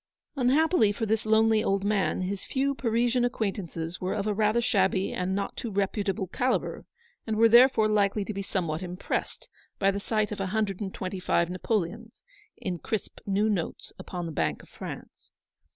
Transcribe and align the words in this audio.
Unhappily 0.35 0.91
for 0.91 1.05
this 1.05 1.27
lonely 1.27 1.63
old 1.63 1.83
man, 1.83 2.23
his 2.23 2.43
few 2.43 2.73
Parisian 2.73 3.23
acquaintances 3.23 4.01
were 4.01 4.15
of 4.15 4.25
a 4.25 4.33
rather 4.33 4.59
shabby 4.59 5.13
and 5.13 5.35
not 5.35 5.55
too 5.55 5.69
reputable 5.69 6.25
calibre, 6.25 6.85
and 7.27 7.37
were 7.37 7.47
therefore 7.47 7.87
likely 7.87 8.25
to 8.25 8.33
be 8.33 8.41
somewhat 8.41 8.81
impressed 8.81 9.47
by 9.77 9.91
the 9.91 9.99
sight 9.99 10.31
of 10.31 10.39
a 10.39 10.47
hundred 10.47 10.81
and 10.81 10.91
twenty 10.95 11.19
five 11.19 11.51
napoleons, 11.51 12.23
in 12.57 12.79
crisp, 12.79 13.19
new 13.27 13.47
notes 13.47 13.93
upon 13.99 14.25
the 14.25 14.31
Bank 14.31 14.63
of 14.63 14.69
France. 14.69 15.29